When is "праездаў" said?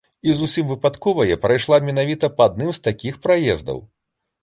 3.27-3.89